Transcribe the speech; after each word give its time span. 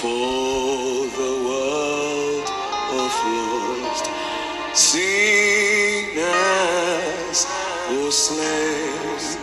for 0.00 1.04
the 1.20 1.32
world 1.46 2.48
of 3.00 3.12
lost 3.26 4.06
sinners 4.72 6.20
was 7.90 8.16
slain. 8.16 9.38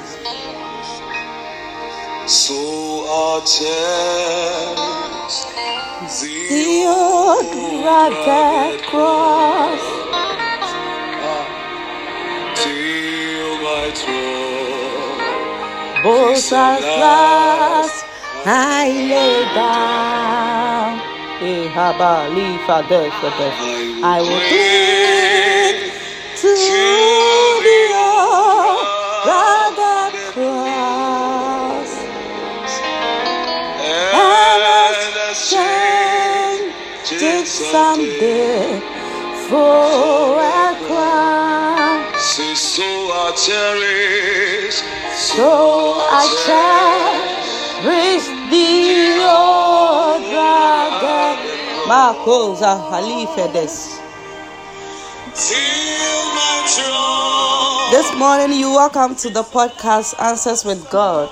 So 2.27 2.59
our 3.07 3.39
chest, 3.41 3.69
The 6.49 6.69
old 6.87 7.53
rugged 7.85 8.81
cross. 8.89 9.85
till 12.55 13.51
my 13.61 13.85
throne. 13.93 15.21
Both 16.03 16.51
I 16.53 16.65
lay 18.47 19.43
down. 19.53 20.99
Haba, 21.75 22.29
lifa, 22.33 22.81
des, 22.87 23.11
des. 23.37 23.53
I 24.01 24.21
will 24.21 24.43
cling 24.47 25.91
to 26.39 26.49
the 27.67 27.81
old 28.07 28.83
rugged 29.27 30.13
cross. 30.31 31.91
And 33.83 34.15
Change 37.05 37.47
someday 37.47 38.79
for 39.49 40.39
a 40.39 40.75
crown. 40.87 41.99
So 42.55 42.83
I 42.83 43.33
cherish, 43.35 44.77
So 45.15 45.49
I 46.09 46.23
cherish 46.45 47.26
the. 48.49 48.87
This 57.91 58.13
morning, 58.15 58.59
you 58.59 58.69
welcome 58.69 59.15
to 59.15 59.29
the 59.29 59.43
podcast 59.43 60.19
Answers 60.19 60.65
with 60.65 60.89
God. 60.89 61.31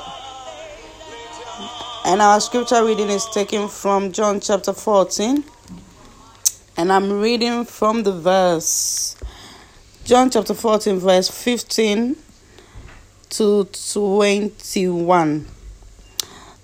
And 2.05 2.21
our 2.21 2.39
scripture 2.39 2.85
reading 2.85 3.09
is 3.09 3.25
taken 3.33 3.67
from 3.67 4.11
John 4.11 4.39
chapter 4.39 4.73
14. 4.73 5.43
And 6.77 6.91
I'm 6.91 7.19
reading 7.19 7.65
from 7.65 8.03
the 8.03 8.11
verse 8.11 9.15
John 10.03 10.29
chapter 10.29 10.53
14, 10.53 10.99
verse 10.99 11.29
15 11.29 12.15
to 13.29 13.65
21. 13.65 15.54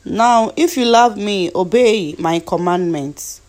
Now, 0.04 0.52
if 0.56 0.78
you 0.78 0.86
love 0.86 1.16
me, 1.16 1.52
obey 1.54 2.16
my 2.18 2.40
commandments. 2.40 3.42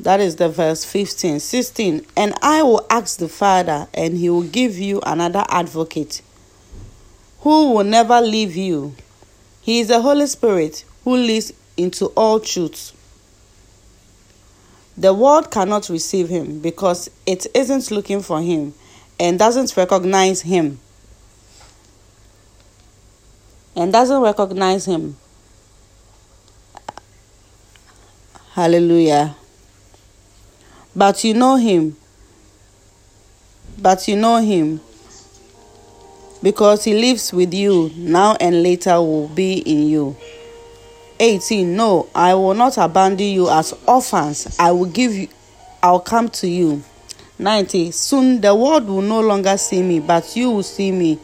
That 0.00 0.20
is 0.20 0.36
the 0.36 0.48
verse 0.48 0.84
15. 0.84 1.38
16. 1.38 2.06
And 2.16 2.34
I 2.42 2.62
will 2.62 2.86
ask 2.88 3.18
the 3.18 3.28
Father, 3.28 3.88
and 3.92 4.16
he 4.16 4.30
will 4.30 4.42
give 4.42 4.78
you 4.78 5.00
another 5.04 5.44
advocate 5.48 6.22
who 7.40 7.72
will 7.72 7.84
never 7.84 8.20
leave 8.20 8.56
you. 8.56 8.94
He 9.60 9.80
is 9.80 9.88
the 9.88 10.00
Holy 10.00 10.26
Spirit 10.26 10.84
who 11.04 11.16
leads 11.16 11.52
into 11.76 12.06
all 12.16 12.40
truth. 12.40 12.92
The 14.96 15.12
world 15.12 15.50
cannot 15.50 15.88
receive 15.88 16.28
him 16.28 16.60
because 16.60 17.10
it 17.26 17.46
isn't 17.54 17.90
looking 17.90 18.22
for 18.22 18.40
him 18.40 18.74
and 19.18 19.38
doesn't 19.38 19.76
recognize 19.76 20.42
him. 20.42 20.80
And 23.74 23.92
doesn't 23.92 24.20
recognize 24.20 24.84
him. 24.84 25.16
Hallelujah. 28.54 29.34
But 30.94 31.24
you 31.24 31.32
know 31.32 31.56
him. 31.56 31.96
But 33.78 34.06
you 34.08 34.16
know 34.16 34.36
him 34.42 34.80
because 36.42 36.84
he 36.84 36.92
lives 36.92 37.32
with 37.32 37.54
you 37.54 37.90
now 37.96 38.36
and 38.40 38.62
later 38.62 39.00
will 39.00 39.28
be 39.28 39.58
in 39.58 39.88
you. 39.88 40.16
18 41.18 41.74
No, 41.74 42.08
I 42.14 42.34
will 42.34 42.52
not 42.52 42.76
abandon 42.76 43.26
you 43.26 43.48
as 43.48 43.72
orphans. 43.86 44.54
I 44.58 44.72
will 44.72 44.86
give 44.86 45.14
you 45.14 45.28
I'll 45.82 46.00
come 46.00 46.28
to 46.28 46.46
you. 46.46 46.82
90 47.38 47.90
Soon 47.92 48.40
the 48.42 48.54
world 48.54 48.86
will 48.86 49.02
no 49.02 49.20
longer 49.20 49.56
see 49.56 49.82
me, 49.82 49.98
but 49.98 50.36
you 50.36 50.50
will 50.50 50.62
see 50.62 50.92
me. 50.92 51.18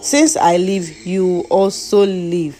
Since 0.00 0.38
I 0.38 0.56
live, 0.56 0.88
you 1.06 1.40
also 1.50 2.06
live. 2.06 2.58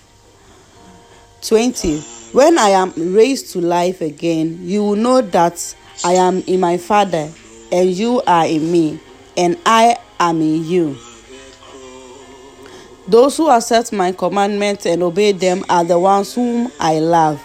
20 1.41 2.20
When 2.33 2.59
I 2.59 2.71
am 2.71 2.93
raised 2.97 3.53
to 3.53 3.61
life 3.61 4.01
again, 4.01 4.61
you 4.63 4.85
will 4.85 4.97
know 4.97 5.21
that 5.21 5.75
I 6.05 6.13
am 6.13 6.39
in 6.47 6.61
my 6.61 6.77
Father, 6.79 7.29
and 7.73 7.91
you 7.91 8.23
are 8.23 8.47
in 8.47 8.71
me, 8.71 9.01
and 9.37 9.59
I 9.67 9.97
am 10.21 10.41
in 10.41 10.65
you. 10.65 10.97
Those 13.09 13.37
who 13.37 13.51
accept 13.51 13.93
my 13.93 14.13
commandments 14.13 14.87
and 14.87 15.03
obey 15.03 15.33
them 15.33 15.65
are 15.69 15.83
the 15.83 15.99
ones 15.99 16.33
whom 16.33 16.71
I 16.79 17.01
love. 17.01 17.43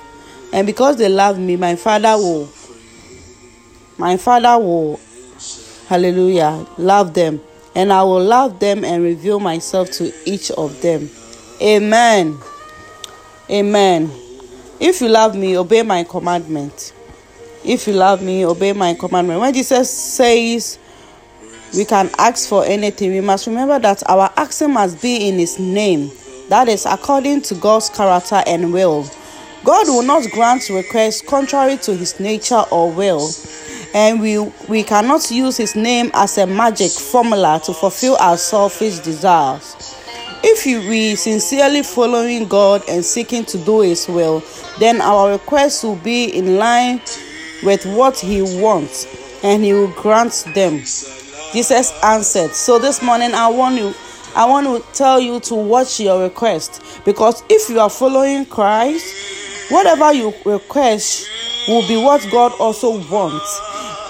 And 0.53 0.67
because 0.67 0.97
they 0.97 1.09
love 1.09 1.39
me, 1.39 1.55
my 1.55 1.75
Father 1.75 2.15
will, 2.15 2.47
my 3.97 4.17
Father 4.17 4.59
will, 4.59 4.99
hallelujah, 5.87 6.63
love 6.77 7.15
them. 7.15 7.41
And 7.73 7.91
I 7.91 8.03
will 8.03 8.23
love 8.23 8.59
them 8.59 8.85
and 8.85 9.03
reveal 9.03 9.39
myself 9.39 9.89
to 9.93 10.13
each 10.25 10.51
of 10.51 10.79
them. 10.83 11.09
Amen. 11.59 12.37
Amen. 13.49 14.24
If 14.79 15.01
you 15.01 15.07
love 15.07 15.35
me, 15.35 15.57
obey 15.57 15.83
my 15.83 16.03
commandment. 16.03 16.93
If 17.63 17.87
you 17.87 17.93
love 17.93 18.21
me, 18.21 18.45
obey 18.45 18.73
my 18.73 18.93
commandment. 18.93 19.39
When 19.39 19.53
Jesus 19.53 19.89
says, 19.89 20.77
we 21.75 21.85
can 21.85 22.09
ask 22.17 22.47
for 22.49 22.65
anything, 22.65 23.11
we 23.11 23.21
must 23.21 23.47
remember 23.47 23.79
that 23.79 24.07
our 24.09 24.31
asking 24.35 24.73
must 24.73 25.01
be 25.01 25.29
in 25.29 25.39
His 25.39 25.57
name. 25.59 26.11
That 26.49 26.67
is 26.67 26.85
according 26.85 27.41
to 27.43 27.55
God's 27.55 27.89
character 27.89 28.43
and 28.45 28.71
will. 28.73 29.09
God 29.63 29.87
will 29.87 30.03
not 30.03 30.29
grant 30.31 30.69
requests 30.69 31.21
contrary 31.21 31.77
to 31.77 31.95
His 31.95 32.19
nature 32.19 32.63
or 32.69 32.91
will, 32.91 33.29
and 33.93 34.21
we, 34.21 34.39
we 34.67 34.83
cannot 34.83 35.31
use 35.31 35.57
His 35.57 35.75
name 35.75 36.11
as 36.13 36.37
a 36.37 36.45
magic 36.45 36.91
formula 36.91 37.61
to 37.65 37.73
fulfill 37.73 38.15
our 38.17 38.37
selfish 38.37 38.99
desires. 38.99 39.94
If 40.47 40.67
you, 40.67 40.87
we 40.87 41.15
sincerely 41.15 41.81
following 41.81 42.47
God 42.47 42.83
and 42.87 43.03
seeking 43.03 43.45
to 43.45 43.57
do 43.57 43.81
His 43.81 44.07
will, 44.07 44.43
then 44.77 45.01
our 45.01 45.31
requests 45.31 45.81
will 45.81 45.95
be 45.95 46.25
in 46.25 46.57
line 46.57 47.01
with 47.63 47.83
what 47.87 48.19
He 48.19 48.43
wants, 48.61 49.07
and 49.43 49.63
He 49.63 49.73
will 49.73 49.91
grant 49.93 50.45
them. 50.53 50.77
Jesus 51.51 51.91
answered. 52.03 52.51
So 52.51 52.77
this 52.77 53.01
morning 53.01 53.33
I 53.33 53.47
want 53.47 53.77
you 53.77 53.95
I 54.35 54.45
want 54.45 54.67
to 54.67 54.93
tell 54.93 55.19
you 55.19 55.39
to 55.39 55.55
watch 55.55 55.99
your 55.99 56.21
request 56.21 57.01
because 57.05 57.41
if 57.49 57.67
you 57.67 57.79
are 57.79 57.89
following 57.89 58.45
Christ, 58.45 59.71
whatever 59.71 60.13
you 60.13 60.31
request 60.45 61.27
will 61.67 61.87
be 61.87 61.97
what 61.97 62.21
God 62.31 62.51
also 62.59 63.01
wants. 63.09 63.61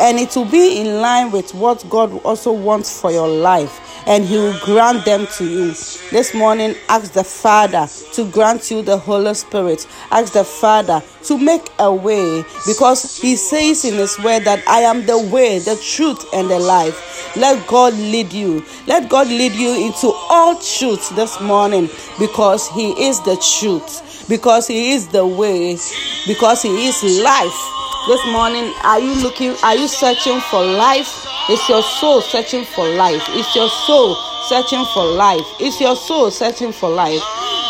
And 0.01 0.19
it 0.19 0.35
will 0.35 0.51
be 0.51 0.81
in 0.81 0.99
line 0.99 1.31
with 1.31 1.53
what 1.53 1.85
God 1.89 2.11
also 2.25 2.51
wants 2.51 2.99
for 2.99 3.09
your 3.09 3.29
life 3.29 3.84
and 4.05 4.25
he 4.25 4.37
will 4.37 4.57
grant 4.63 5.05
them 5.05 5.27
to 5.37 5.45
you. 5.45 5.67
This 6.11 6.33
morning, 6.33 6.75
ask 6.89 7.13
the 7.13 7.23
Father 7.23 7.87
to 8.13 8.29
grant 8.31 8.69
you 8.69 8.81
the 8.81 8.97
Holy 8.97 9.33
Spirit. 9.33 9.87
Ask 10.11 10.33
the 10.33 10.43
Father 10.43 11.01
to 11.23 11.37
make 11.37 11.69
a 11.79 11.93
way 11.93 12.43
because 12.67 13.19
he 13.19 13.35
says 13.35 13.83
in 13.85 13.95
his 13.95 14.17
word 14.19 14.43
that 14.45 14.65
I 14.67 14.81
am 14.81 15.05
the 15.05 15.17
way, 15.17 15.59
the 15.59 15.75
truth, 15.75 16.25
and 16.33 16.49
the 16.49 16.59
life. 16.59 17.35
Let 17.35 17.67
God 17.67 17.93
lead 17.93 18.31
you. 18.31 18.63
Let 18.87 19.09
God 19.09 19.27
lead 19.27 19.53
you 19.53 19.85
into 19.87 20.07
all 20.29 20.55
truth 20.59 21.15
this 21.15 21.41
morning 21.41 21.89
because 22.19 22.69
he 22.69 22.91
is 23.07 23.21
the 23.21 23.35
truth, 23.59 24.25
because 24.29 24.67
he 24.67 24.91
is 24.91 25.07
the 25.07 25.25
way, 25.25 25.77
because 26.27 26.61
he 26.61 26.87
is 26.87 27.03
life. 27.23 27.71
This 28.07 28.23
morning, 28.27 28.71
are 28.83 28.99
you 28.99 29.15
looking, 29.23 29.55
are 29.63 29.75
you 29.75 29.87
searching 29.87 30.39
for 30.41 30.63
life? 30.63 31.25
Is 31.47 31.69
your 31.69 31.83
soul 31.83 32.21
searching 32.21 32.65
for 32.65 32.87
life? 32.87 33.21
Is 33.29 33.45
your 33.55 33.69
soul 33.69 34.15
searching 34.49 34.83
for 34.95 35.05
life? 35.05 35.45
Is 35.61 35.79
your 35.79 35.95
soul 35.95 36.31
searching 36.31 36.71
for 36.71 36.89
life? 36.89 37.21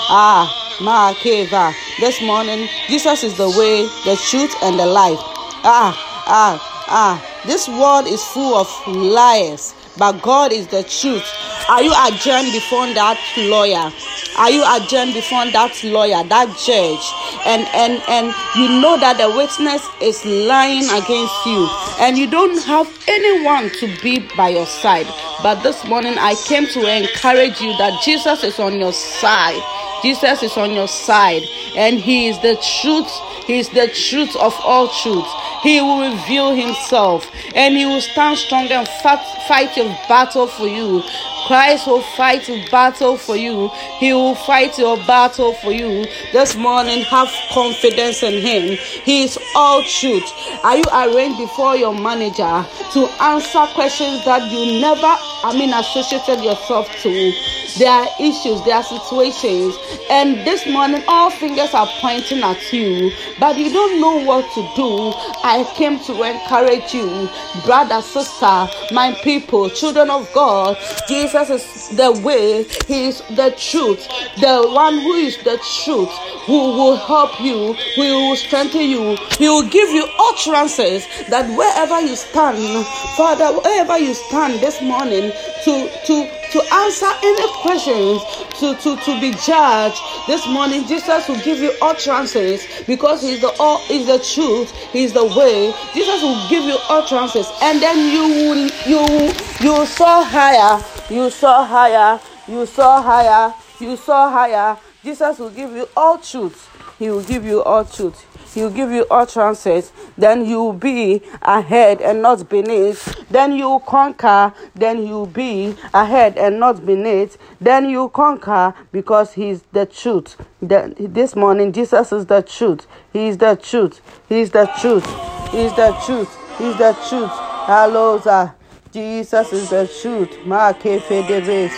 Ah, 0.07 0.47
Maakeva. 0.79 1.73
This 1.99 2.21
morning, 2.21 2.69
Jesus 2.87 3.25
is 3.25 3.35
the 3.35 3.49
way, 3.49 3.83
the 4.05 4.15
truth, 4.29 4.55
and 4.63 4.79
the 4.79 4.85
life. 4.85 5.19
Ah, 5.67 5.91
ah, 6.25 6.85
ah. 6.87 7.41
This 7.45 7.67
world 7.67 8.07
is 8.07 8.23
full 8.23 8.55
of 8.55 8.67
liars, 8.87 9.75
but 9.97 10.21
God 10.21 10.53
is 10.53 10.67
the 10.67 10.83
truth. 10.83 11.27
Are 11.67 11.83
you 11.83 11.91
adjourned 12.07 12.53
before 12.53 12.87
that 12.93 13.19
lawyer? 13.37 13.91
Are 14.37 14.51
you 14.51 14.63
adjourned 14.63 15.13
before 15.13 15.45
that 15.51 15.75
lawyer, 15.83 16.23
that 16.23 16.47
judge? 16.63 17.05
And 17.43 17.67
and 17.75 17.99
and 18.07 18.27
you 18.55 18.79
know 18.79 18.95
that 18.99 19.17
the 19.17 19.27
witness 19.35 19.83
is 19.99 20.23
lying 20.23 20.83
against 20.91 21.35
you, 21.45 21.67
and 21.99 22.17
you 22.17 22.29
don't 22.29 22.61
have 22.65 22.87
anyone 23.07 23.69
to 23.79 23.87
be 24.01 24.19
by 24.35 24.49
your 24.49 24.65
side. 24.65 25.07
But 25.41 25.63
this 25.63 25.85
morning 25.85 26.15
I 26.17 26.35
came 26.47 26.67
to 26.67 26.79
encourage 26.79 27.61
you 27.61 27.75
that 27.77 28.01
Jesus 28.03 28.43
is 28.43 28.59
on 28.59 28.79
your 28.79 28.93
side. 28.93 29.61
Jesus 30.01 30.43
is 30.43 30.57
on 30.57 30.71
your 30.71 30.87
side, 30.87 31.43
and 31.75 31.99
He 31.99 32.27
is 32.27 32.39
the 32.39 32.55
truth, 32.81 33.11
He 33.45 33.59
is 33.59 33.69
the 33.69 33.87
truth 33.87 34.35
of 34.35 34.53
all 34.63 34.87
truth. 34.87 35.27
He 35.65 35.81
will 35.81 36.11
reveal 36.11 36.53
himself 36.53 37.27
and 37.55 37.75
he 37.75 37.87
will 37.87 37.99
stand 37.99 38.37
strong 38.37 38.67
and 38.67 38.87
fight 38.87 39.75
your 39.75 39.87
battle 40.07 40.45
for 40.45 40.67
you. 40.67 41.01
Christ 41.47 41.85
will 41.87 42.01
fight 42.01 42.47
a 42.49 42.67
battle 42.69 43.17
for 43.17 43.35
you. 43.35 43.69
He 43.99 44.13
will 44.13 44.33
fight 44.33 44.77
your 44.79 44.97
battle 45.05 45.53
for 45.53 45.71
you. 45.71 46.05
This 46.33 46.55
morning, 46.55 47.03
have 47.03 47.31
confidence 47.51 48.23
in 48.23 48.41
Him. 48.41 48.77
He 49.03 49.23
is 49.23 49.37
all 49.55 49.83
truth. 49.83 50.27
Are 50.63 50.77
you 50.77 50.83
arranged 50.91 51.37
before 51.37 51.75
your 51.75 51.93
manager 51.93 52.65
to 52.93 53.07
answer 53.21 53.65
questions 53.75 54.25
that 54.25 54.51
you 54.51 54.81
never, 54.81 55.05
I 55.43 55.55
mean, 55.55 55.71
associated 55.71 56.43
yourself 56.43 56.89
to? 57.03 57.31
There 57.77 57.91
are 57.91 58.07
issues, 58.19 58.63
there 58.65 58.75
are 58.75 58.83
situations, 58.83 59.75
and 60.09 60.45
this 60.45 60.65
morning 60.67 61.03
all 61.07 61.29
fingers 61.29 61.73
are 61.73 61.87
pointing 61.99 62.43
at 62.43 62.73
you, 62.73 63.11
but 63.39 63.57
you 63.57 63.71
don't 63.71 63.99
know 63.99 64.23
what 64.23 64.45
to 64.53 64.61
do. 64.75 65.13
I 65.43 65.69
came 65.75 65.99
to 66.01 66.23
encourage 66.23 66.93
you, 66.93 67.29
brother, 67.65 68.01
sister, 68.01 68.67
my 68.93 69.17
people, 69.23 69.69
children 69.69 70.09
of 70.09 70.31
God. 70.33 70.77
Jesus 71.07 71.49
is 71.49 71.97
the 71.97 72.11
way, 72.23 72.63
He 72.87 73.07
is 73.07 73.19
the 73.35 73.53
truth, 73.57 74.07
the 74.39 74.69
one 74.71 74.99
who 74.99 75.13
is 75.13 75.37
the 75.43 75.57
truth, 75.83 76.11
who 76.45 76.53
will 76.53 76.97
help 76.97 77.39
you, 77.41 77.73
who 77.95 78.01
will 78.01 78.35
strengthen 78.35 78.89
you, 78.89 79.17
He 79.37 79.49
will 79.49 79.67
give 79.67 79.89
you 79.89 80.07
utterances 80.19 81.07
that 81.29 81.47
wherever 81.57 82.01
you 82.01 82.15
stand, 82.15 82.85
Father, 83.17 83.59
wherever 83.59 83.97
you 83.97 84.13
stand 84.13 84.59
this 84.61 84.81
morning, 84.81 85.31
to 85.63 85.89
to 86.05 86.44
to 86.55 86.73
answer 86.73 87.11
any 87.21 87.47
questions, 87.59 88.23
to, 88.59 88.73
to, 88.75 88.95
to 89.03 89.19
be 89.19 89.31
judged. 89.43 89.99
This 90.25 90.47
morning, 90.47 90.87
Jesus 90.87 91.27
will 91.27 91.41
give 91.41 91.59
you 91.59 91.73
all 91.81 91.89
utterances 91.95 92.65
because 92.87 93.21
He's 93.21 93.41
the 93.41 93.53
all 93.59 93.81
is 93.89 94.07
the 94.07 94.19
truth, 94.19 94.71
He's 94.91 95.11
the 95.11 95.25
way. 95.25 95.73
Jesus 95.93 96.21
will 96.21 96.49
give 96.49 96.63
you 96.63 96.77
all 96.89 97.03
utterances, 97.03 97.47
and 97.61 97.81
then 97.81 97.97
you 98.09 98.23
will 98.47 98.63
you 98.87 99.33
you 99.59 99.85
soar 99.85 100.23
higher, 100.23 100.81
you 101.09 101.29
soar 101.29 101.65
higher, 101.65 102.19
you 102.47 102.65
soar 102.65 103.01
higher, 103.01 103.53
you 103.81 103.97
soar 103.97 104.29
higher. 104.29 104.77
Jesus 105.03 105.37
will 105.39 105.51
give 105.51 105.71
you 105.75 105.89
all 105.95 106.17
truth. 106.17 106.69
He 106.97 107.09
will 107.09 107.23
give 107.23 107.43
you 107.45 107.61
all 107.63 107.83
truth. 107.83 108.25
He 108.55 108.61
will 108.61 108.71
give 108.71 108.89
you 108.89 109.05
utterances. 109.11 109.91
Then 110.17 110.45
you 110.45 110.63
will 110.63 110.73
be 110.73 111.21
ahead 111.41 112.01
and 112.01 112.21
not 112.21 112.47
beneath. 112.47 113.13
Then 113.29 113.51
you 113.51 113.81
conquer. 113.85 114.53
Then 114.73 115.05
you 115.05 115.13
will 115.13 115.25
be 115.25 115.75
ahead 115.93 116.37
and 116.37 116.57
not 116.57 116.85
beneath. 116.85 117.37
Then 117.59 117.89
you 117.89 118.07
conquer 118.09 118.73
because 118.93 119.33
He's 119.33 119.63
the 119.73 119.85
truth. 119.85 120.37
The, 120.61 120.95
this 120.97 121.35
morning, 121.35 121.73
Jesus 121.73 122.13
is 122.13 122.27
the 122.27 122.41
truth. 122.43 122.87
He 123.11 123.27
is 123.27 123.37
the 123.37 123.55
truth. 123.55 123.99
He 124.29 124.39
is 124.39 124.51
the 124.51 124.67
truth. 124.79 125.05
He 125.51 125.65
is 125.65 125.75
the 125.75 125.91
truth. 126.05 126.57
He 126.57 126.67
is 126.67 126.77
the 126.77 126.93
truth. 127.09 127.31
Hallelujah. 127.67 128.55
Jesus 128.93 129.51
is 129.51 129.69
the 129.69 129.85
truth. 130.01 130.45
Ma 130.45 130.71
kefe 130.71 131.27
debes. 131.27 131.73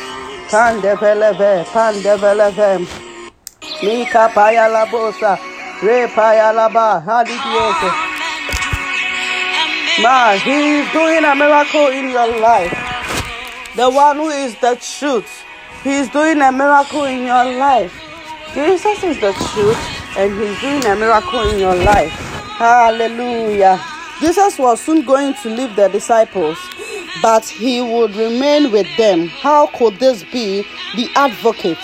Pan 0.51 0.79
develeve. 0.79 1.65
Pan 1.73 1.95
develeve. 2.03 2.87
Mika 3.81 4.29
paya 4.31 4.71
la 4.71 4.85
bosa. 4.85 5.56
Re 5.81 6.07
paya 6.07 6.53
la 6.53 6.69
ba. 6.69 6.99
Hallelujah. 7.05 7.93
Man, 10.01 10.39
he's 10.39 10.91
doing 10.91 11.23
a 11.23 11.35
miracle 11.35 11.87
in 11.87 12.09
your 12.09 12.39
life. 12.39 12.73
The 13.75 13.89
one 13.89 14.17
who 14.17 14.29
is 14.29 14.55
the 14.59 14.75
truth. 14.75 15.43
He's 15.83 16.09
doing 16.09 16.41
a 16.41 16.51
miracle 16.51 17.05
in 17.05 17.25
your 17.27 17.45
life. 17.57 17.93
Jesus 18.55 19.03
is 19.03 19.19
the 19.21 19.33
truth 19.53 19.77
and 20.17 20.33
he's 20.39 20.59
doing 20.61 20.83
a 20.85 20.95
miracle 20.95 21.47
in 21.47 21.59
your 21.59 21.75
life. 21.75 22.11
Hallelujah. 22.57 23.79
Jesus 24.19 24.57
was 24.57 24.81
soon 24.81 25.05
going 25.05 25.35
to 25.43 25.49
leave 25.49 25.75
the 25.75 25.89
disciples, 25.89 26.57
but 27.21 27.45
he 27.45 27.81
would 27.81 28.15
remain 28.15 28.71
with 28.71 28.87
them. 28.97 29.27
How 29.27 29.67
could 29.67 29.99
this 29.99 30.23
be? 30.23 30.65
The 30.95 31.07
advocate. 31.15 31.77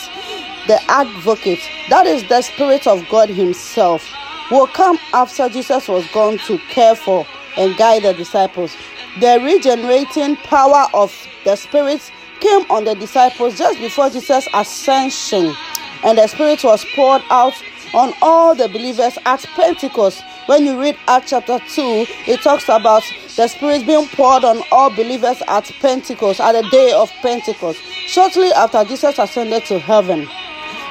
The 0.68 0.80
advocate. 0.90 1.60
That 1.90 2.06
is 2.08 2.28
the 2.30 2.42
Spirit 2.42 2.88
of 2.88 3.08
God 3.10 3.30
Himself. 3.30 4.08
Will 4.52 4.68
come 4.68 4.98
after 5.14 5.50
Jesus 5.50 5.88
was 5.88 6.08
gone 6.12 6.38
to 6.40 6.58
care 6.70 6.96
for 6.96 7.26
and 7.58 7.76
guide 7.78 8.04
the 8.04 8.14
disciples. 8.14 8.76
The 9.20 9.40
regenerating 9.44 10.36
power 10.38 10.88
of 10.94 11.14
the 11.44 11.56
Spirit 11.56 12.12
came 12.40 12.66
on 12.70 12.86
the 12.86 12.96
disciples 12.96 13.58
just 13.58 13.80
before 13.80 14.10
Jesus' 14.10 14.48
ascension, 14.54 15.56
and 16.04 16.18
the 16.18 16.28
Spirit 16.28 16.64
was 16.64 16.86
poured 16.96 17.22
out 17.30 17.54
on 17.94 18.14
all 18.22 18.56
the 18.56 18.68
believers 18.68 19.18
at 19.26 19.46
Pentecost. 19.56 20.24
When 20.48 20.66
you 20.66 20.80
read 20.80 20.98
Acts 21.08 21.30
chapter 21.30 21.60
2, 21.60 22.06
it 22.28 22.42
talks 22.42 22.66
about 22.66 23.04
the 23.36 23.48
Spirit 23.48 23.86
being 23.86 24.08
poured 24.08 24.44
on 24.44 24.62
all 24.72 24.90
believers 24.90 25.42
at 25.48 25.72
Pentecost, 25.80 26.42
at 26.42 26.54
the 26.54 26.70
day 26.70 26.92
of 26.92 27.10
Pentecost, 27.22 27.80
shortly 28.08 28.52
after 28.52 28.84
Jesus 28.84 29.20
ascended 29.20 29.66
to 29.66 29.80
heaven. 29.80 30.28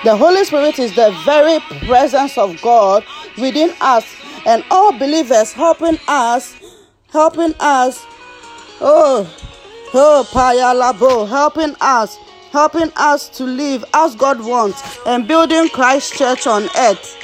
The 0.05 0.17
Holy 0.17 0.45
Spirit 0.45 0.79
is 0.79 0.95
the 0.97 1.11
very 1.25 1.61
presence 1.87 2.37
of 2.39 2.61
God 2.63 3.05
within 3.39 3.73
us, 3.81 4.05
and 4.47 4.65
all 4.71 4.93
believers 4.93 5.53
helping 5.53 5.99
us, 6.09 6.57
helping 7.13 7.55
us, 7.61 8.05
oh, 8.81 9.29
oh, 9.95 10.29
Paya 10.31 10.75
Labo, 10.75 11.29
helping 11.29 11.77
us 11.81 12.19
helping 12.53 12.93
us 12.97 13.31
to 13.31 13.45
live 13.45 13.83
as 13.95 14.15
God 14.15 14.39
wants 14.45 14.99
and 15.07 15.27
building 15.27 15.69
Christ 15.71 16.13
Church 16.15 16.47
on 16.47 16.65
earth. 16.77 17.19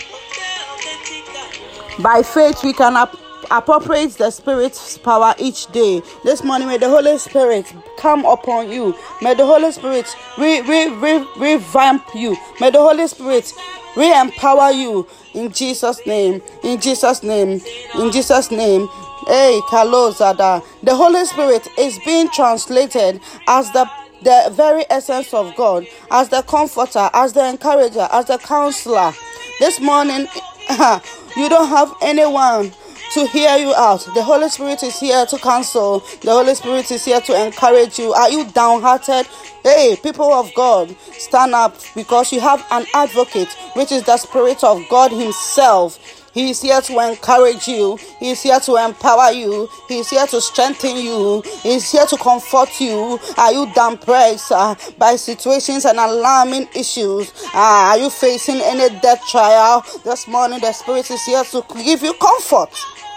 By 2.02 2.22
faith, 2.22 2.64
we 2.64 2.72
can 2.72 2.96
ap- 2.96 3.16
appropriate 3.50 4.12
the 4.12 4.30
Spirit's 4.30 4.98
power 4.98 5.34
each 5.38 5.66
day. 5.72 6.02
This 6.24 6.44
morning, 6.44 6.68
may 6.68 6.78
the 6.78 6.88
Holy 6.88 7.18
Spirit 7.18 7.72
come 7.98 8.24
upon 8.24 8.70
you. 8.70 8.94
May 9.22 9.34
the 9.34 9.46
Holy 9.46 9.70
Spirit 9.72 10.14
re- 10.36 10.60
re- 10.62 10.88
re- 10.88 11.26
revamp 11.36 12.04
you. 12.14 12.36
May 12.60 12.70
the 12.70 12.80
Holy 12.80 13.06
Spirit 13.08 13.52
re 13.96 14.18
empower 14.20 14.70
you 14.70 15.06
in 15.34 15.52
Jesus' 15.52 16.04
name. 16.06 16.42
In 16.62 16.80
Jesus' 16.80 17.22
name. 17.22 17.60
In 17.98 18.12
Jesus' 18.12 18.50
name. 18.50 18.88
Hey, 19.26 19.60
Kalozada. 19.68 20.64
The 20.82 20.94
Holy 20.94 21.24
Spirit 21.24 21.68
is 21.78 21.98
being 22.04 22.28
translated 22.30 23.20
as 23.46 23.70
the 23.72 23.88
the 24.22 24.50
very 24.52 24.84
essence 24.90 25.32
of 25.32 25.54
God, 25.54 25.86
as 26.10 26.28
the 26.28 26.42
comforter, 26.42 27.08
as 27.14 27.32
the 27.34 27.48
encourager, 27.48 28.08
as 28.10 28.26
the 28.26 28.38
counselor. 28.38 29.12
This 29.60 29.80
morning, 29.80 30.26
you 31.36 31.48
don't 31.48 31.68
have 31.68 31.94
anyone 32.02 32.72
to 33.12 33.26
hear 33.26 33.56
you 33.56 33.74
out. 33.74 34.06
The 34.14 34.22
Holy 34.22 34.48
Spirit 34.48 34.82
is 34.82 35.00
here 35.00 35.24
to 35.26 35.38
counsel. 35.38 36.00
The 36.20 36.30
Holy 36.30 36.54
Spirit 36.54 36.90
is 36.90 37.04
here 37.04 37.20
to 37.20 37.46
encourage 37.46 37.98
you. 37.98 38.12
Are 38.12 38.30
you 38.30 38.44
downhearted? 38.50 39.26
Hey, 39.62 39.96
people 40.02 40.32
of 40.32 40.52
God, 40.54 40.94
stand 41.12 41.54
up 41.54 41.76
because 41.94 42.32
you 42.32 42.40
have 42.40 42.64
an 42.70 42.86
advocate, 42.94 43.52
which 43.74 43.92
is 43.92 44.02
the 44.04 44.16
Spirit 44.16 44.62
of 44.62 44.88
God 44.88 45.10
Himself. 45.10 45.98
He 46.32 46.50
is 46.50 46.62
here 46.62 46.80
to 46.80 47.10
encourage 47.10 47.66
you. 47.66 47.98
He 48.20 48.30
is 48.30 48.42
here 48.42 48.60
to 48.60 48.76
empower 48.76 49.32
you. 49.32 49.68
He 49.88 49.98
is 49.98 50.10
here 50.10 50.26
to 50.26 50.40
strengthen 50.40 50.96
you. 50.96 51.42
He 51.62 51.74
is 51.74 51.90
here 51.90 52.06
to 52.06 52.16
comfort 52.16 52.80
you. 52.80 53.18
Are 53.36 53.52
you 53.52 53.66
depressed 53.74 54.52
uh, 54.52 54.76
by 54.98 55.16
situations 55.16 55.84
and 55.84 55.98
alarming 55.98 56.68
issues? 56.76 57.32
Uh, 57.46 57.90
are 57.90 57.98
you 57.98 58.10
facing 58.10 58.60
any 58.60 58.88
death 59.00 59.26
trial? 59.26 59.84
This 60.04 60.28
morning, 60.28 60.60
the 60.60 60.72
Spirit 60.72 61.10
is 61.10 61.24
here 61.24 61.42
to 61.42 61.64
give 61.82 62.02
you 62.02 62.14
comfort. 62.14 62.70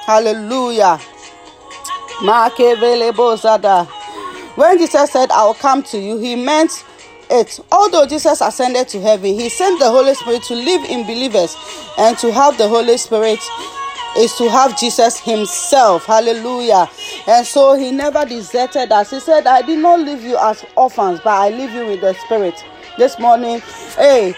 Hallelujah. 0.06 1.00
When 4.56 4.78
Jesus 4.78 5.12
said, 5.12 5.32
I 5.32 5.46
will 5.46 5.56
come 5.56 5.82
to 5.84 5.98
you, 6.00 6.18
he 6.18 6.36
meant 6.36 6.86
it. 7.32 7.60
Although 7.72 8.06
Jesus 8.06 8.42
ascended 8.42 8.88
to 8.90 9.02
heaven, 9.02 9.34
he 9.34 9.50
sent 9.50 9.80
the 9.80 9.90
Holy 9.90 10.14
Spirit 10.14 10.44
to 10.44 10.56
live 10.56 10.84
in 10.90 11.04
believers 11.08 11.56
and 11.98 12.18
to 12.20 12.32
have 12.32 12.58
the 12.60 12.68
Holy 12.68 12.98
Spirit 12.98 13.40
is 14.18 14.36
to 14.36 14.50
have 14.50 14.78
Jesus 14.80 15.20
himself. 15.20 16.06
Hallelujah. 16.06 16.88
And 17.28 17.46
so 17.46 17.76
he 17.76 17.92
never 17.92 18.26
deserted 18.26 18.92
us. 18.92 19.12
He 19.12 19.20
said, 19.20 19.48
I 19.48 19.62
did 19.62 19.80
not 19.80 20.00
leave 20.02 20.24
you 20.24 20.38
as 20.38 20.64
orphans, 20.76 21.22
but 21.24 21.32
I 21.32 21.50
leave 21.50 21.72
you 21.72 21.88
with 21.88 22.02
the 22.02 22.14
Spirit. 22.26 22.56
This 22.98 23.18
morning, 23.18 23.62
hey, 23.96 24.36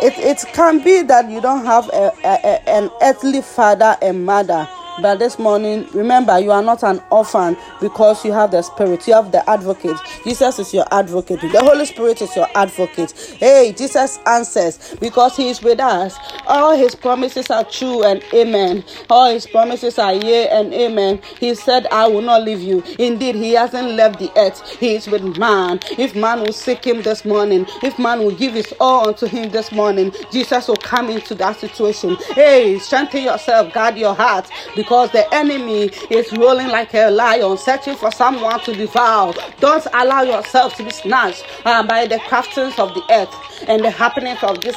it, 0.00 0.14
it 0.16 0.44
can 0.54 0.82
be 0.82 1.02
that 1.02 1.28
you 1.30 1.40
don't 1.40 1.66
have 1.66 1.88
a, 1.88 2.12
a, 2.24 2.38
a, 2.44 2.68
an 2.68 2.90
earthly 3.02 3.42
father 3.42 3.96
and 4.00 4.24
mother 4.24 4.68
But 5.00 5.18
this 5.18 5.38
morning, 5.38 5.86
remember, 5.94 6.38
you 6.38 6.50
are 6.50 6.62
not 6.62 6.82
an 6.82 7.02
orphan 7.10 7.56
because 7.80 8.24
you 8.24 8.32
have 8.32 8.50
the 8.50 8.62
Spirit. 8.62 9.06
You 9.08 9.14
have 9.14 9.32
the 9.32 9.48
advocate. 9.48 9.96
Jesus 10.24 10.58
is 10.58 10.74
your 10.74 10.84
advocate. 10.90 11.40
The 11.40 11.60
Holy 11.60 11.86
Spirit 11.86 12.20
is 12.20 12.34
your 12.36 12.48
advocate. 12.54 13.12
Hey, 13.38 13.72
Jesus 13.76 14.18
answers 14.26 14.96
because 15.00 15.36
He 15.36 15.48
is 15.48 15.62
with 15.62 15.80
us. 15.80 16.16
All 16.46 16.76
His 16.76 16.94
promises 16.94 17.50
are 17.50 17.64
true 17.64 18.04
and 18.04 18.22
amen. 18.34 18.84
All 19.08 19.32
His 19.32 19.46
promises 19.46 19.98
are 19.98 20.12
yea 20.14 20.48
and 20.48 20.72
amen. 20.74 21.20
He 21.38 21.54
said, 21.54 21.86
I 21.86 22.06
will 22.06 22.22
not 22.22 22.42
leave 22.42 22.60
you. 22.60 22.82
Indeed, 22.98 23.36
He 23.36 23.52
hasn't 23.52 23.92
left 23.92 24.18
the 24.18 24.30
earth. 24.36 24.60
He 24.78 24.96
is 24.96 25.06
with 25.08 25.38
man. 25.38 25.80
If 25.98 26.14
man 26.14 26.40
will 26.40 26.52
seek 26.52 26.84
Him 26.84 27.02
this 27.02 27.24
morning, 27.24 27.64
if 27.82 27.98
man 27.98 28.18
will 28.18 28.34
give 28.36 28.54
his 28.54 28.72
all 28.80 29.08
unto 29.08 29.26
Him 29.26 29.50
this 29.50 29.72
morning, 29.72 30.12
Jesus 30.30 30.68
will 30.68 30.76
come 30.76 31.08
into 31.08 31.34
that 31.36 31.58
situation. 31.58 32.16
Hey, 32.34 32.78
strengthen 32.78 33.24
yourself, 33.24 33.72
guard 33.72 33.96
your 33.96 34.14
heart 34.14 34.50
because 34.76 34.89
the 34.90 35.24
enemy 35.32 35.84
is 36.10 36.32
rolling 36.32 36.66
like 36.68 36.92
a 36.94 37.10
lion, 37.10 37.56
searching 37.56 37.94
for 37.94 38.10
someone 38.10 38.58
to 38.60 38.74
devour. 38.74 39.32
Don't 39.60 39.86
allow 39.94 40.22
yourself 40.22 40.74
to 40.76 40.82
be 40.84 40.90
snatched 40.90 41.44
uh, 41.64 41.86
by 41.86 42.06
the 42.06 42.16
craftings 42.16 42.76
of 42.76 42.92
the 42.94 43.02
earth 43.10 43.32
and 43.68 43.84
the 43.84 43.90
happenings 43.90 44.42
of 44.42 44.60
this 44.60 44.76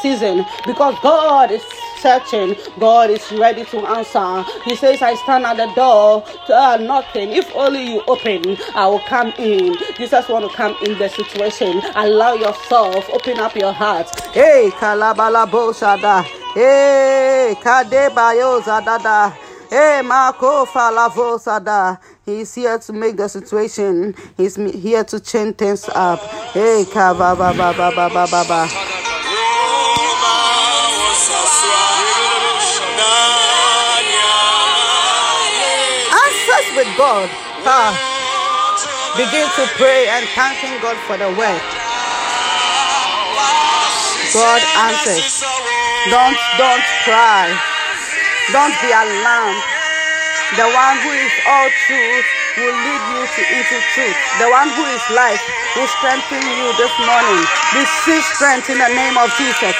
season 0.00 0.46
because 0.66 0.94
God 1.02 1.50
is 1.50 1.62
searching, 1.98 2.56
God 2.78 3.10
is 3.10 3.30
ready 3.32 3.64
to 3.66 3.78
answer. 3.86 4.50
He 4.64 4.74
says, 4.76 5.02
I 5.02 5.14
stand 5.16 5.44
at 5.44 5.58
the 5.58 5.70
door 5.74 6.24
to 6.46 6.54
uh. 6.54 6.78
If 7.14 7.54
only 7.54 7.94
you 7.94 8.02
open, 8.08 8.56
I 8.74 8.86
will 8.86 9.00
come 9.00 9.32
in. 9.38 9.74
Jesus 9.98 10.26
want 10.28 10.50
to 10.50 10.56
come 10.56 10.74
in 10.86 10.98
the 10.98 11.08
situation. 11.08 11.82
Allow 11.94 12.32
yourself, 12.34 13.10
open 13.10 13.38
up 13.38 13.54
your 13.54 13.72
heart. 13.72 14.08
Hey, 14.32 14.70
kalabala 14.80 15.46
boshada. 15.46 16.24
Hey, 16.54 17.54
kadebayo 17.60 18.60
zadada. 18.62 19.49
Hey, 19.70 20.02
Marco 20.04 20.66
Falavosada. 20.66 22.00
He's 22.26 22.54
here 22.56 22.78
to 22.80 22.92
make 22.92 23.16
the 23.16 23.28
situation. 23.28 24.16
He's 24.36 24.56
here 24.56 25.04
to 25.04 25.20
change 25.20 25.58
things 25.58 25.88
up. 25.94 26.20
Hey, 26.52 26.84
Kaba 26.92 27.36
ba 27.38 27.54
ba 27.54 27.70
ba 27.78 27.90
ba 27.94 28.10
ba 28.10 28.26
ba 28.26 28.44
ba. 28.50 28.62
Answers 35.98 36.68
with 36.76 36.90
God. 36.98 37.30
Ah. 37.64 37.94
Begin 39.16 39.46
to 39.54 39.64
pray 39.78 40.08
and 40.10 40.26
thanking 40.34 40.80
God 40.82 40.98
for 41.06 41.16
the 41.16 41.30
word. 41.38 41.62
God 44.34 44.62
answers. 44.78 45.44
Don't 46.10 46.38
don't 46.58 46.84
cry. 47.04 47.79
Don't 48.50 48.74
be 48.82 48.90
alarmed. 48.90 49.62
The 50.58 50.66
one 50.66 50.96
who 51.06 51.14
is 51.14 51.34
all 51.46 51.70
truth 51.86 52.26
will 52.58 52.74
lead 52.74 53.02
you 53.14 53.22
to 53.22 53.42
into 53.46 53.78
truth. 53.94 54.18
The 54.42 54.50
one 54.50 54.66
who 54.74 54.82
is 54.90 55.04
life 55.14 55.38
will 55.78 55.86
strengthen 55.86 56.42
you 56.42 56.66
this 56.74 56.90
morning. 57.06 57.46
Receive 57.78 58.26
strength 58.34 58.66
in 58.66 58.82
the 58.82 58.90
name 58.90 59.14
of 59.14 59.30
Jesus. 59.38 59.70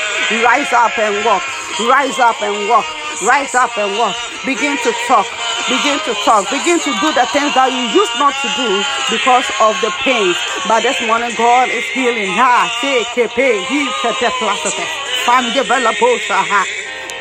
Rise 0.46 0.70
up 0.70 0.94
and 1.02 1.18
walk. 1.26 1.42
Rise 1.90 2.18
up 2.22 2.38
and 2.42 2.70
walk. 2.70 2.86
Rise 3.26 3.54
up 3.58 3.74
and 3.74 3.98
walk. 3.98 4.14
Begin 4.46 4.78
to 4.86 4.94
talk. 5.10 5.26
Begin 5.66 5.98
to 6.06 6.14
talk. 6.22 6.46
Begin 6.50 6.78
to 6.78 6.92
do 7.02 7.10
the 7.10 7.26
things 7.34 7.50
that 7.58 7.74
you 7.74 7.90
used 7.90 8.14
not 8.22 8.38
to 8.38 8.48
do 8.54 8.70
because 9.10 9.50
of 9.58 9.74
the 9.82 9.90
pain. 10.06 10.30
But 10.70 10.86
this 10.86 11.02
morning, 11.10 11.34
God 11.34 11.68
is 11.74 11.82
healing. 11.90 12.30
Ha, 12.38 12.70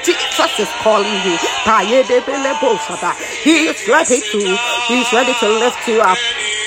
Jesus 0.04 0.60
is 0.60 0.70
calling 0.82 1.20
you. 1.26 1.38
He 3.44 3.68
is 3.68 3.88
ready 3.88 4.22
to. 4.22 4.58
He's 4.88 5.14
ready 5.14 5.34
to 5.40 5.50
lift 5.50 5.88
you 5.88 6.02
up. 6.02 6.18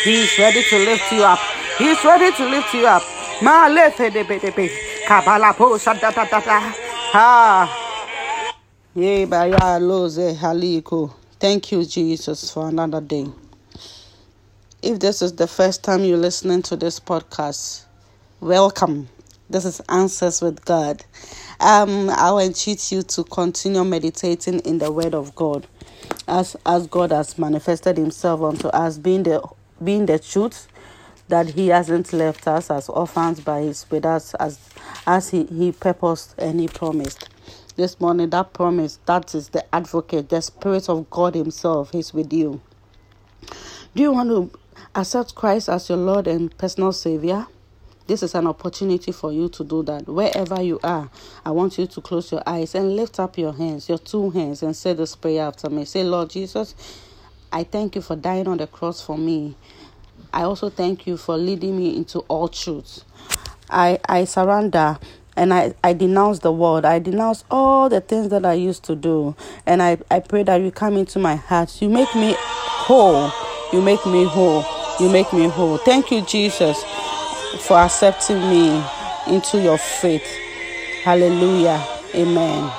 He's 0.05 0.39
ready 0.39 0.63
to 0.63 0.79
lift 0.79 1.13
you 1.13 1.23
up. 1.25 1.39
He's 1.79 2.05
ready 2.05 2.33
to 2.37 2.49
lift 2.49 2.75
you 2.75 2.87
up. 2.87 3.03
Ma 3.43 3.69
lefe 3.69 4.13
de 4.13 4.23
be. 4.25 4.71
Kabala 5.07 5.55
posa 5.57 5.95
da 6.01 6.11
da. 6.11 6.73
Ah. 7.15 7.69
Ye 8.95 9.25
ba 9.25 9.47
ya 9.49 9.79
loze. 9.79 10.37
Thank 11.41 11.73
you, 11.73 11.85
Jesus, 11.85 12.51
for 12.53 12.69
another 12.69 13.01
day. 13.01 13.27
If 14.83 15.01
this 15.01 15.23
is 15.23 15.33
the 15.35 15.47
first 15.49 15.83
time 15.83 16.05
you're 16.05 16.17
listening 16.19 16.63
to 16.63 16.77
this 16.77 17.01
podcast, 17.01 17.85
welcome. 18.41 19.09
This 19.53 19.67
is 19.67 19.83
Answers 19.91 20.41
with 20.41 20.65
God. 20.65 21.05
Um, 21.61 22.09
I 22.09 22.31
will 22.31 22.39
entreat 22.39 22.91
you 22.91 23.03
to 23.03 23.23
continue 23.25 23.85
meditating 23.85 24.61
in 24.61 24.79
the 24.79 24.91
Word 24.91 25.15
of 25.15 25.35
God, 25.35 25.67
as 26.27 26.57
as 26.65 26.87
God 26.87 27.11
has 27.11 27.37
manifested 27.37 27.99
Himself 27.99 28.41
unto 28.41 28.69
us, 28.69 28.97
being 28.97 29.25
the 29.25 29.47
being 29.85 30.07
the 30.07 30.19
truth 30.19 30.69
that 31.29 31.51
He 31.51 31.69
hasn't 31.69 32.15
left 32.15 32.49
us 32.49 32.71
as 32.71 32.89
orphans, 32.89 33.41
but 33.41 33.61
He's 33.61 33.85
with 33.91 34.07
us 34.07 34.33
as 34.37 34.59
as 35.07 35.29
He 35.29 35.45
He 35.45 35.71
purposed 35.71 36.35
and 36.39 36.59
He 36.59 36.67
promised. 36.67 37.29
This 37.77 38.01
morning, 38.01 38.31
that 38.31 38.55
promise 38.55 39.01
that 39.05 39.35
is 39.35 39.51
the 39.51 39.67
advocate, 39.75 40.31
the 40.31 40.41
Spirit 40.41 40.89
of 40.89 41.11
God 41.11 41.35
Himself, 41.35 41.95
is 41.95 42.15
with 42.15 42.33
you. 42.33 42.63
Do 43.95 44.03
you 44.03 44.13
want 44.13 44.31
to 44.31 44.59
accept 44.95 45.35
Christ 45.35 45.69
as 45.69 45.91
your 45.91 45.99
Lord 45.99 46.27
and 46.27 46.57
personal 46.57 46.93
Savior? 46.93 47.49
This 48.13 48.23
is 48.23 48.35
an 48.35 48.47
opportunity 48.47 49.11
for 49.11 49.33
you 49.33 49.49
to 49.49 49.65
do 49.65 49.83
that. 49.85 50.07
Wherever 50.07 50.61
you 50.61 50.79
are, 50.85 51.09
I 51.47 51.51
want 51.51 51.79
you 51.79 51.87
to 51.87 52.01
close 52.03 52.31
your 52.31 52.43
eyes 52.47 52.75
and 52.75 52.95
lift 52.95 53.19
up 53.19 53.39
your 53.39 53.55
hands, 53.55 53.89
your 53.89 53.97
two 53.97 54.29
hands, 54.29 54.63
and 54.63 54.77
say 54.77 54.93
this 54.93 55.17
prayer 55.17 55.47
after 55.47 55.71
me. 55.71 55.87
Say, 55.87 56.05
Lord 56.05 56.29
Jesus, 56.29 56.75
I 57.51 57.65
thank 57.65 57.97
you 57.97 58.03
for 58.03 58.15
dying 58.15 58.49
on 58.49 58.59
the 58.59 58.67
cross 58.67 59.01
for 59.01 59.17
me. 59.17 59.57
I 60.31 60.43
also 60.43 60.69
thank 60.69 61.07
you 61.07 61.17
for 61.17 61.39
leading 61.39 61.75
me 61.75 61.97
into 61.97 62.19
all 62.29 62.49
truth. 62.49 63.03
I, 63.71 63.99
I 64.07 64.27
surrender 64.27 64.99
and 65.35 65.55
I, 65.55 65.73
I 65.83 65.95
denounce 65.95 66.41
the 66.41 66.53
world. 66.53 66.85
I 66.85 66.99
denounce 66.99 67.45
all 67.51 67.89
the 67.89 68.03
things 68.03 68.29
that 68.29 68.45
I 68.45 68.53
used 68.53 68.85
to 68.85 68.95
do. 68.95 69.35
And 69.65 69.83
I, 69.83 69.97
I 70.11 70.21
pray 70.21 70.43
that 70.43 70.61
you 70.61 70.71
come 70.71 70.99
into 70.99 71.19
my 71.19 71.37
heart. 71.37 71.81
You 71.81 71.89
make 71.89 72.15
me 72.15 72.35
whole. 72.37 73.33
You 73.73 73.81
make 73.81 74.05
me 74.05 74.25
whole. 74.27 74.67
You 75.01 75.09
make 75.09 75.33
me 75.33 75.49
whole. 75.49 75.79
Thank 75.79 76.11
you, 76.11 76.21
Jesus 76.27 76.85
for 77.61 77.77
accepting 77.79 78.41
me 78.41 78.85
into 79.29 79.61
your 79.61 79.79
faith. 79.79 80.27
Hallelujah. 81.03 81.85
Amen. 82.15 82.71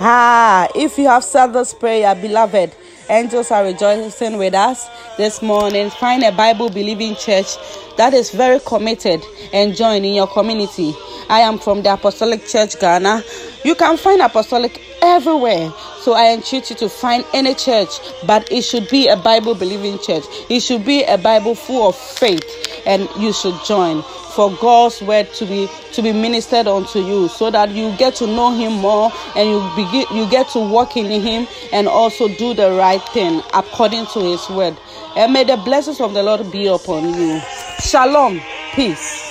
Ah, 0.00 0.68
if 0.74 0.96
you 0.98 1.08
have 1.08 1.24
said 1.24 1.48
this 1.48 1.74
prayer, 1.74 2.14
beloved, 2.14 2.72
angels 3.10 3.50
are 3.50 3.64
rejoicing 3.64 4.38
with 4.38 4.54
us 4.54 4.88
this 5.16 5.42
morning. 5.42 5.90
Find 5.90 6.22
a 6.22 6.30
Bible 6.32 6.68
believing 6.70 7.16
church 7.16 7.56
that 7.96 8.14
is 8.14 8.30
very 8.30 8.60
committed 8.60 9.22
and 9.52 9.74
join 9.74 10.04
in 10.04 10.14
your 10.14 10.28
community. 10.28 10.94
I 11.28 11.40
am 11.40 11.58
from 11.58 11.82
the 11.82 11.92
Apostolic 11.92 12.46
Church 12.46 12.78
Ghana. 12.78 13.22
You 13.64 13.74
can 13.74 13.96
find 13.96 14.22
Apostolic 14.22 14.80
everywhere. 15.02 15.72
So 16.00 16.12
I 16.14 16.32
entreat 16.32 16.70
you 16.70 16.76
to 16.76 16.88
find 16.88 17.24
any 17.34 17.54
church, 17.54 17.88
but 18.26 18.50
it 18.50 18.62
should 18.62 18.88
be 18.88 19.08
a 19.08 19.16
Bible 19.16 19.54
believing 19.54 19.98
church. 19.98 20.24
It 20.48 20.60
should 20.60 20.84
be 20.84 21.04
a 21.04 21.18
Bible 21.18 21.54
full 21.54 21.88
of 21.88 21.96
faith, 21.96 22.44
and 22.86 23.08
you 23.18 23.32
should 23.32 23.54
join 23.64 24.02
for 24.38 24.56
God's 24.60 25.02
word 25.02 25.32
to 25.34 25.46
be 25.46 25.68
to 25.92 26.00
be 26.00 26.12
ministered 26.12 26.68
unto 26.68 27.00
you 27.00 27.26
so 27.26 27.50
that 27.50 27.70
you 27.70 27.92
get 27.96 28.14
to 28.16 28.26
know 28.26 28.54
him 28.54 28.74
more 28.74 29.10
and 29.34 29.48
you 29.48 29.58
begin 29.74 30.04
you 30.16 30.30
get 30.30 30.48
to 30.50 30.60
walk 30.60 30.96
in 30.96 31.06
him 31.20 31.48
and 31.72 31.88
also 31.88 32.28
do 32.28 32.54
the 32.54 32.70
right 32.70 33.02
thing 33.08 33.42
according 33.52 34.06
to 34.06 34.20
his 34.20 34.48
word. 34.50 34.76
And 35.16 35.32
may 35.32 35.42
the 35.42 35.56
blessings 35.56 36.00
of 36.00 36.14
the 36.14 36.22
Lord 36.22 36.52
be 36.52 36.68
upon 36.68 37.14
you. 37.14 37.40
Shalom. 37.80 38.40
Peace. 38.74 39.27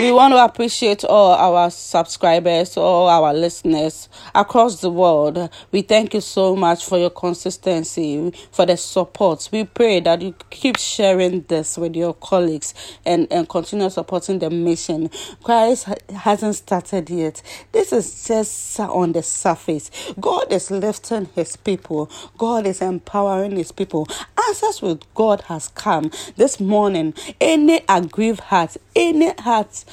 We 0.00 0.10
want 0.10 0.32
to 0.34 0.44
appreciate 0.44 1.04
all 1.04 1.34
our 1.34 1.70
subscribers, 1.70 2.76
all 2.76 3.08
our 3.08 3.32
listeners 3.32 4.08
across 4.34 4.80
the 4.80 4.90
world. 4.90 5.48
We 5.70 5.82
thank 5.82 6.14
you 6.14 6.20
so 6.20 6.56
much 6.56 6.84
for 6.84 6.98
your 6.98 7.10
consistency, 7.10 8.32
for 8.50 8.66
the 8.66 8.76
support. 8.76 9.48
We 9.52 9.62
pray 9.62 10.00
that 10.00 10.20
you 10.20 10.34
keep 10.50 10.78
sharing 10.78 11.42
this 11.42 11.78
with 11.78 11.94
your 11.94 12.12
colleagues 12.12 12.74
and, 13.06 13.32
and 13.32 13.48
continue 13.48 13.88
supporting 13.88 14.40
the 14.40 14.50
mission. 14.50 15.10
Christ 15.44 15.88
hasn't 16.12 16.56
started 16.56 17.08
yet. 17.08 17.40
This 17.70 17.92
is 17.92 18.26
just 18.26 18.80
on 18.80 19.12
the 19.12 19.22
surface. 19.22 19.92
God 20.18 20.52
is 20.52 20.72
lifting 20.72 21.26
his 21.36 21.54
people, 21.54 22.10
God 22.36 22.66
is 22.66 22.82
empowering 22.82 23.52
his 23.52 23.70
people. 23.70 24.08
Answers 24.48 24.82
with 24.82 25.02
God 25.14 25.42
has 25.42 25.68
come 25.68 26.10
this 26.36 26.58
morning. 26.58 27.14
Any 27.40 27.82
aggrieved 27.88 28.40
heart, 28.40 28.76
any 28.96 29.32
heart 29.34 29.84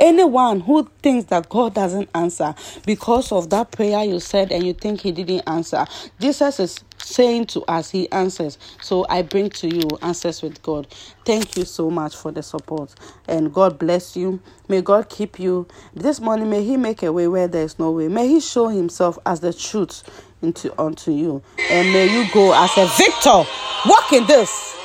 Anyone 0.00 0.60
who 0.60 0.88
thinks 1.02 1.26
that 1.26 1.50
God 1.50 1.74
doesn't 1.74 2.08
answer 2.14 2.54
because 2.86 3.32
of 3.32 3.50
that 3.50 3.70
prayer 3.70 4.02
you 4.02 4.18
said 4.18 4.50
and 4.50 4.66
you 4.66 4.72
think 4.72 5.02
He 5.02 5.12
didn't 5.12 5.42
answer, 5.46 5.84
Jesus 6.18 6.58
is 6.58 6.80
saying 6.96 7.48
to 7.48 7.62
us, 7.64 7.90
He 7.90 8.10
answers. 8.10 8.56
So 8.80 9.04
I 9.10 9.20
bring 9.20 9.50
to 9.50 9.68
you 9.68 9.86
answers 10.00 10.40
with 10.40 10.62
God. 10.62 10.86
Thank 11.26 11.58
you 11.58 11.66
so 11.66 11.90
much 11.90 12.16
for 12.16 12.32
the 12.32 12.42
support. 12.42 12.94
And 13.28 13.52
God 13.52 13.78
bless 13.78 14.16
you. 14.16 14.40
May 14.68 14.80
God 14.80 15.10
keep 15.10 15.38
you. 15.38 15.68
This 15.92 16.18
morning, 16.18 16.48
may 16.48 16.64
He 16.64 16.78
make 16.78 17.02
a 17.02 17.12
way 17.12 17.28
where 17.28 17.46
there 17.46 17.64
is 17.64 17.78
no 17.78 17.90
way. 17.90 18.08
May 18.08 18.26
He 18.26 18.40
show 18.40 18.68
Himself 18.68 19.18
as 19.26 19.40
the 19.40 19.52
truth 19.52 20.02
into 20.40 20.72
unto 20.80 21.12
you. 21.12 21.42
And 21.70 21.92
may 21.92 22.06
you 22.06 22.26
go 22.32 22.54
as 22.54 22.70
a 22.78 22.86
victor. 22.96 23.44
Walk 23.84 24.14
in 24.14 24.26
this. 24.26 24.78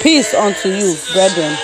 Peace 0.00 0.32
unto 0.32 0.68
you, 0.68 0.96
brethren. 1.12 1.56